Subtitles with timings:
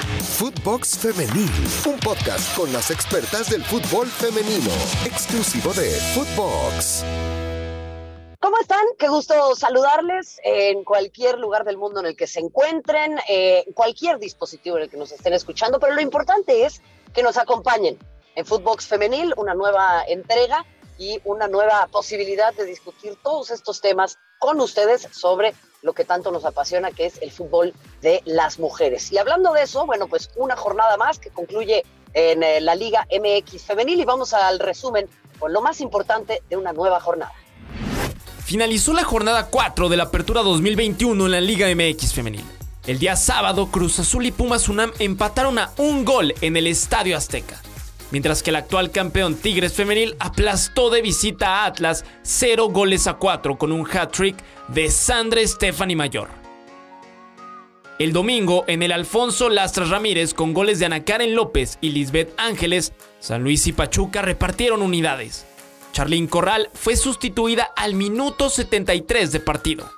[0.00, 1.50] Footbox Femenil,
[1.86, 4.70] un podcast con las expertas del fútbol femenino,
[5.04, 7.04] exclusivo de Footbox.
[8.40, 8.84] ¿Cómo están?
[8.98, 14.18] Qué gusto saludarles en cualquier lugar del mundo en el que se encuentren, eh, cualquier
[14.18, 16.80] dispositivo en el que nos estén escuchando, pero lo importante es
[17.12, 17.98] que nos acompañen
[18.34, 20.64] en Footbox Femenil, una nueva entrega
[20.98, 26.30] y una nueva posibilidad de discutir todos estos temas con ustedes sobre lo que tanto
[26.30, 29.10] nos apasiona, que es el fútbol de las mujeres.
[29.12, 33.06] Y hablando de eso, bueno, pues una jornada más que concluye en eh, la Liga
[33.10, 37.32] MX Femenil y vamos al resumen con lo más importante de una nueva jornada.
[38.44, 42.44] Finalizó la jornada 4 de la Apertura 2021 en la Liga MX Femenil.
[42.86, 47.16] El día sábado, Cruz Azul y Pumas Unam empataron a un gol en el Estadio
[47.16, 47.60] Azteca
[48.10, 53.14] mientras que el actual campeón Tigres Femenil aplastó de visita a Atlas 0 goles a
[53.14, 54.36] 4 con un hat-trick
[54.68, 56.28] de Sandra Stephanie Mayor.
[57.98, 62.32] El domingo, en el Alfonso Lastras Ramírez con goles de Ana Karen López y Lisbeth
[62.38, 65.44] Ángeles, San Luis y Pachuca repartieron unidades.
[65.92, 69.90] Charlín Corral fue sustituida al minuto 73 de partido.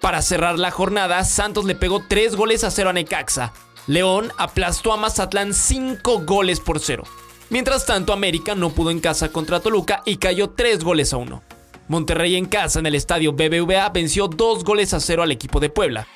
[0.00, 3.52] Para cerrar la jornada, Santos le pegó 3 goles a 0 a Necaxa,
[3.86, 7.04] León aplastó a Mazatlán 5 goles por 0.
[7.50, 11.42] Mientras tanto, América no pudo en casa contra Toluca y cayó 3 goles a 1.
[11.88, 15.68] Monterrey en casa en el estadio BBVA venció 2 goles a 0 al equipo de
[15.68, 16.06] Puebla.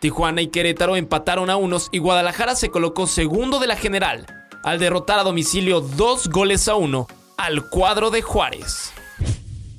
[0.00, 4.26] Tijuana y Querétaro empataron a unos y Guadalajara se colocó segundo de la general
[4.64, 7.06] al derrotar a domicilio 2 goles a 1
[7.36, 8.92] al cuadro de Juárez.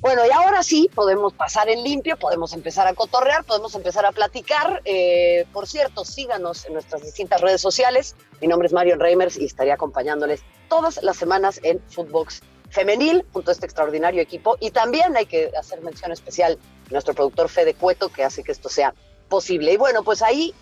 [0.04, 4.12] Bueno, y ahora sí podemos pasar en limpio, podemos empezar a cotorrear, podemos empezar a
[4.12, 4.82] platicar.
[4.84, 8.14] Eh, por cierto, síganos en nuestras distintas redes sociales.
[8.42, 13.50] Mi nombre es Marion Reimers y estaré acompañándoles todas las semanas en Footbox Femenil, junto
[13.50, 14.58] a este extraordinario equipo.
[14.60, 16.58] Y también hay que hacer mención especial
[16.90, 18.92] a nuestro productor Fede Cueto, que hace que esto sea
[19.30, 19.72] posible.
[19.72, 20.52] Y bueno, pues ahí,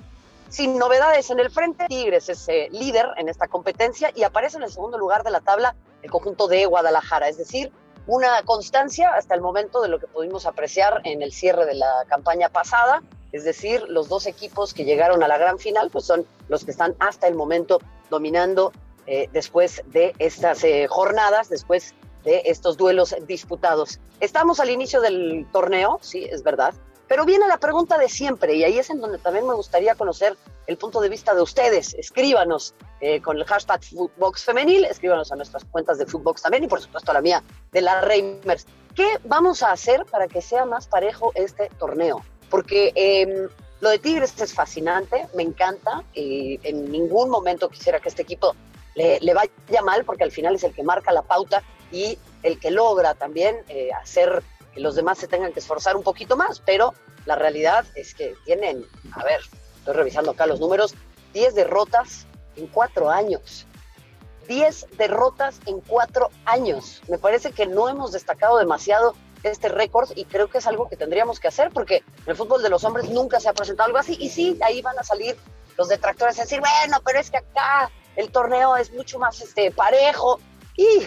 [0.50, 4.62] sin novedades en el frente, Tigres es eh, líder en esta competencia y aparece en
[4.62, 7.72] el segundo lugar de la tabla el conjunto de Guadalajara, es decir,
[8.06, 12.04] una constancia hasta el momento de lo que pudimos apreciar en el cierre de la
[12.08, 16.26] campaña pasada, es decir, los dos equipos que llegaron a la gran final, pues son
[16.48, 18.72] los que están hasta el momento dominando
[19.06, 21.94] eh, después de estas eh, jornadas, después
[22.24, 24.00] de estos duelos disputados.
[24.20, 26.74] Estamos al inicio del torneo, sí, es verdad,
[27.12, 30.34] pero viene la pregunta de siempre y ahí es en donde también me gustaría conocer
[30.66, 31.92] el punto de vista de ustedes.
[31.92, 36.68] Escríbanos eh, con el hashtag Footbox Femenil, escríbanos a nuestras cuentas de Footbox también y
[36.68, 38.64] por supuesto a la mía de la Reimers.
[38.94, 42.24] ¿Qué vamos a hacer para que sea más parejo este torneo?
[42.48, 43.46] Porque em,
[43.82, 48.56] lo de Tigres es fascinante, me encanta y en ningún momento quisiera que este equipo
[48.94, 52.70] le, vaya mal porque al final es el que marca la pauta y el que
[52.70, 54.42] logra también eh, hacer
[54.74, 56.94] que los demás se tengan que esforzar un poquito más, pero
[57.26, 59.40] la realidad es que tienen, a ver,
[59.78, 60.94] estoy revisando acá los números,
[61.32, 63.66] 10 derrotas en cuatro años.
[64.48, 67.02] 10 derrotas en cuatro años.
[67.08, 70.96] Me parece que no hemos destacado demasiado este récord y creo que es algo que
[70.96, 74.16] tendríamos que hacer porque el fútbol de los hombres nunca se ha presentado algo así
[74.20, 75.36] y sí, ahí van a salir
[75.76, 79.70] los detractores a decir, bueno, pero es que acá el torneo es mucho más este,
[79.70, 80.38] parejo
[80.76, 81.06] y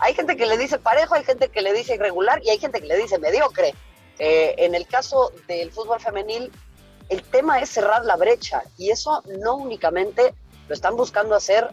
[0.00, 2.80] hay gente que le dice parejo, hay gente que le dice irregular y hay gente
[2.80, 3.74] que le dice mediocre.
[4.18, 6.52] Eh, en el caso del fútbol femenil,
[7.08, 10.34] el tema es cerrar la brecha y eso no únicamente
[10.68, 11.68] lo están buscando hacer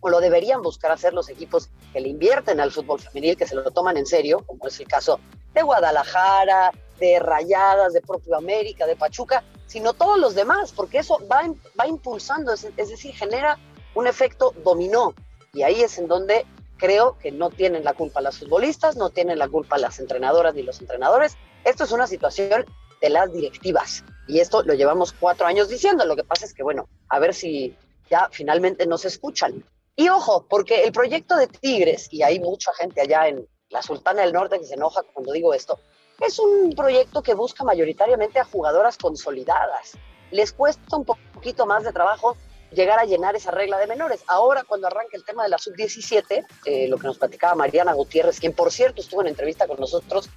[0.00, 3.54] o lo deberían buscar hacer los equipos que le invierten al fútbol femenil, que se
[3.54, 5.20] lo toman en serio, como es el caso
[5.52, 6.70] de Guadalajara,
[7.00, 11.42] de Rayadas, de propio América, de Pachuca, sino todos los demás, porque eso va,
[11.78, 13.58] va impulsando, es decir, genera
[13.94, 15.14] un efecto dominó.
[15.52, 16.46] Y ahí es en donde
[16.78, 20.62] creo que no tienen la culpa las futbolistas, no tienen la culpa las entrenadoras ni
[20.62, 21.36] los entrenadores.
[21.64, 22.64] Esto es una situación
[23.00, 24.04] de las directivas.
[24.26, 26.04] Y esto lo llevamos cuatro años diciendo.
[26.04, 27.76] Lo que pasa es que, bueno, a ver si
[28.10, 29.64] ya finalmente nos escuchan.
[29.96, 34.22] Y ojo, porque el proyecto de Tigres, y hay mucha gente allá en la Sultana
[34.22, 35.78] del Norte que se enoja cuando digo esto,
[36.20, 39.92] es un proyecto que busca mayoritariamente a jugadoras consolidadas.
[40.30, 42.36] Les cuesta un poquito más de trabajo
[42.72, 44.22] llegar a llenar esa regla de menores.
[44.26, 48.40] Ahora, cuando arranca el tema de la sub-17, eh, lo que nos platicaba Mariana Gutiérrez,
[48.40, 50.28] quien por cierto estuvo en entrevista con nosotros,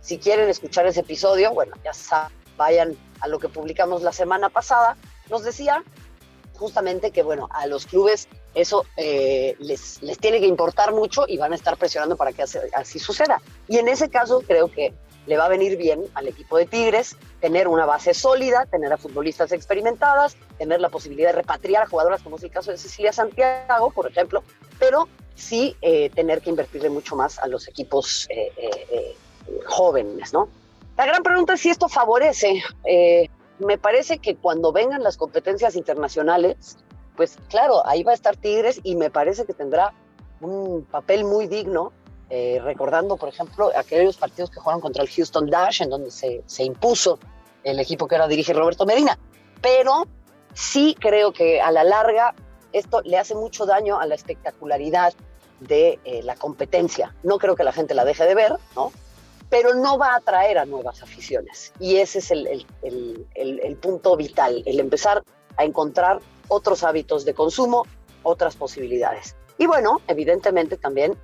[0.00, 4.48] si quieren escuchar ese episodio, bueno, ya saben, vayan a lo que publicamos la semana
[4.48, 4.96] pasada,
[5.30, 5.82] nos decía
[6.54, 11.38] justamente que, bueno, a los clubes eso eh, les, les tiene que importar mucho y
[11.38, 13.42] van a estar presionando para que así suceda.
[13.66, 14.94] Y en ese caso creo que
[15.26, 18.96] le va a venir bien al equipo de Tigres tener una base sólida, tener a
[18.96, 23.12] futbolistas experimentadas, tener la posibilidad de repatriar a jugadoras como es el caso de Cecilia
[23.12, 24.42] Santiago, por ejemplo,
[24.78, 29.16] pero sí eh, tener que invertirle mucho más a los equipos eh, eh,
[29.66, 30.48] jóvenes, ¿no?
[30.96, 32.62] La gran pregunta es si esto favorece
[33.58, 36.78] me parece que cuando vengan las competencias internacionales,
[37.16, 39.92] pues claro, ahí va a estar Tigres y me parece que tendrá
[40.40, 41.92] un papel muy digno,
[42.30, 46.42] eh, recordando, por ejemplo, aquellos partidos que jugaron contra el Houston Dash, en donde se,
[46.46, 47.18] se impuso
[47.62, 49.18] el equipo que ahora dirige Roberto Medina.
[49.60, 50.06] Pero
[50.54, 52.34] sí creo que a la larga
[52.72, 55.14] esto le hace mucho daño a la espectacularidad
[55.60, 57.14] de eh, la competencia.
[57.22, 58.92] No creo que la gente la deje de ver, ¿no?
[59.48, 61.72] Pero no va a atraer a nuevas aficiones.
[61.78, 65.22] Y ese es el, el, el, punto vital, el empezar
[65.56, 66.18] a encontrar
[66.48, 67.86] otros hábitos de consumo,
[68.24, 69.36] otras posibilidades.
[69.56, 71.16] Y bueno, evidentemente también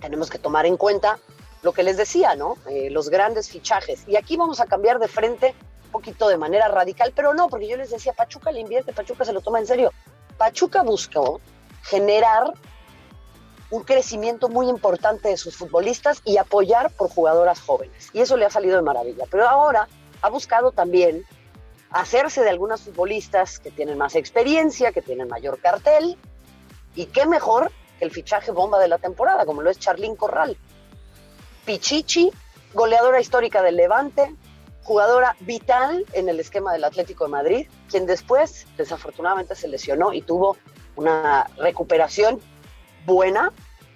[0.00, 1.18] tenemos que tomar en cuenta
[1.62, 2.56] lo que les decía, ¿no?
[2.68, 4.04] Eh, los grandes fichajes.
[4.06, 5.54] Y aquí vamos a cambiar de frente
[5.86, 9.24] un poquito de manera radical, pero no, porque yo les decía, Pachuca le invierte, Pachuca
[9.24, 9.92] se lo toma en serio.
[10.36, 11.40] Pachuca buscó
[11.82, 12.52] generar
[13.70, 18.10] un crecimiento muy importante de sus futbolistas y apoyar por jugadoras jóvenes.
[18.12, 19.24] Y eso le ha salido de maravilla.
[19.30, 19.88] Pero ahora
[20.22, 21.24] ha buscado también
[21.90, 26.16] hacerse de algunas futbolistas que tienen más experiencia, que tienen mayor cartel.
[26.94, 30.56] Y qué mejor el fichaje bomba de la temporada, como lo es Charlín Corral.
[31.64, 32.30] Pichichi,
[32.74, 34.34] goleadora histórica del Levante,
[34.82, 40.22] jugadora vital en el esquema del Atlético de Madrid, quien después desafortunadamente se lesionó y
[40.22, 40.56] tuvo
[40.94, 42.40] una recuperación
[43.04, 43.52] buena,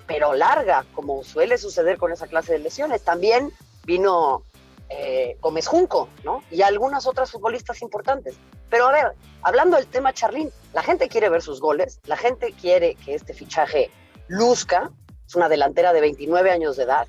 [0.07, 3.03] pero larga, como suele suceder con esa clase de lesiones.
[3.03, 3.53] También
[3.85, 4.43] vino
[4.89, 6.43] eh, Gómez Junco, ¿no?
[6.51, 8.35] Y algunas otras futbolistas importantes.
[8.71, 9.13] Pero a ver,
[9.43, 13.35] hablando del tema Charlín, la gente quiere ver sus goles, la gente quiere que este
[13.35, 13.91] fichaje
[14.29, 14.91] luzca,
[15.27, 17.07] es una delantera de 29 años de edad,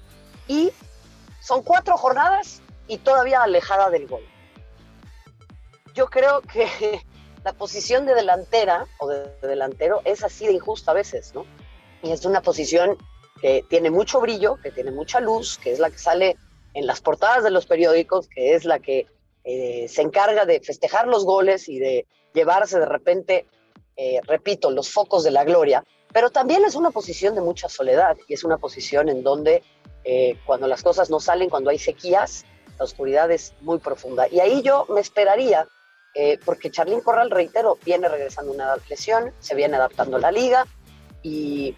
[0.47, 0.71] y
[1.39, 4.23] son cuatro jornadas y todavía alejada del gol.
[5.93, 7.01] Yo creo que
[7.43, 11.45] la posición de delantera o de delantero es así de injusta a veces, ¿no?
[12.01, 12.97] Y es una posición
[13.39, 16.37] que tiene mucho brillo, que tiene mucha luz, que es la que sale
[16.73, 19.07] en las portadas de los periódicos, que es la que
[19.43, 23.45] eh, se encarga de festejar los goles y de llevarse de repente,
[23.97, 25.83] eh, repito, los focos de la gloria,
[26.13, 29.63] pero también es una posición de mucha soledad y es una posición en donde
[30.03, 32.45] eh, cuando las cosas no salen, cuando hay sequías,
[32.77, 34.27] la oscuridad es muy profunda.
[34.29, 35.67] Y ahí yo me esperaría,
[36.43, 40.65] porque Charlín Corral, reitero, viene regresando una lesión, se viene adaptando a la liga
[41.23, 41.73] y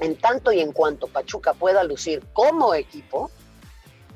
[0.00, 3.30] en tanto y en cuanto Pachuca pueda lucir como equipo,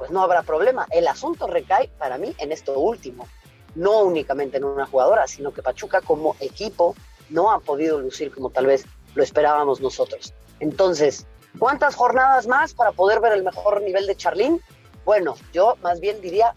[0.02, 0.84] pues no habrá problema.
[0.90, 3.28] El asunto recae para mí en esto último,
[3.76, 6.96] no únicamente en una jugadora, sino que Pachuca como equipo
[7.30, 8.84] no ha podido lucir como tal vez
[9.14, 10.34] lo esperábamos nosotros.
[10.58, 14.60] Entonces, ¿cuántas jornadas más para poder ver el mejor nivel de Charlín?
[15.04, 16.52] Bueno, yo más bien diría,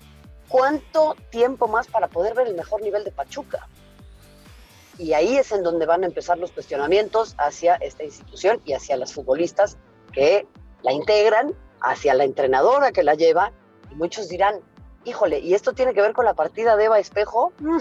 [0.47, 3.67] ¿cuánto tiempo más para poder ver el mejor nivel de Pachuca?
[4.97, 8.97] Y ahí es en donde van a empezar los cuestionamientos hacia esta institución y hacia
[8.97, 9.77] las futbolistas
[10.13, 10.47] que
[10.81, 11.53] la integran
[11.85, 13.51] hacia la entrenadora que la lleva
[13.91, 14.59] y muchos dirán,
[15.05, 17.53] híjole, ¿y esto tiene que ver con la partida de Eva Espejo?
[17.59, 17.77] Mm,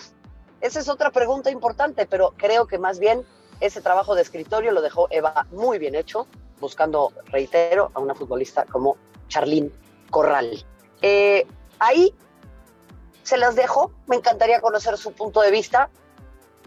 [0.60, 3.24] esa es otra pregunta importante, pero creo que más bien
[3.60, 6.26] ese trabajo de escritorio lo dejó Eva muy bien hecho,
[6.60, 8.96] buscando, reitero, a una futbolista como
[9.28, 9.72] Charlín
[10.10, 10.64] Corral.
[11.02, 11.46] Eh,
[11.78, 12.14] ahí
[13.22, 15.88] se las dejo, me encantaría conocer su punto de vista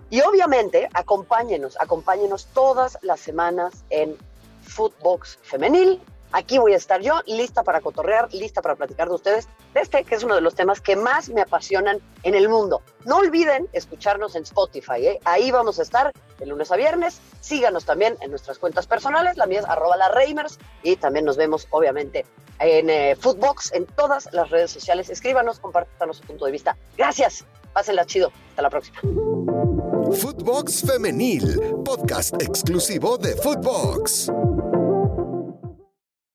[0.09, 4.17] y obviamente acompáñenos, acompáñenos todas las semanas en
[4.63, 6.01] Footbox Femenil,
[6.31, 10.03] Aquí voy a estar yo, lista para cotorrear, lista para platicar de ustedes de este,
[10.03, 12.81] que es uno de los temas que más me apasionan en el mundo.
[13.05, 15.19] No olviden escucharnos en Spotify, ¿eh?
[15.23, 17.19] ahí vamos a estar de lunes a viernes.
[17.39, 21.37] Síganos también en nuestras cuentas personales, la mía es arroba la Reimers, y también nos
[21.37, 22.25] vemos, obviamente,
[22.59, 25.09] en eh, Footbox, en todas las redes sociales.
[25.09, 26.75] Escríbanos, compártanos su punto de vista.
[26.97, 28.31] Gracias, pásenla chido.
[28.49, 28.99] Hasta la próxima.
[29.01, 34.31] Footbox Femenil, podcast exclusivo de Footbox.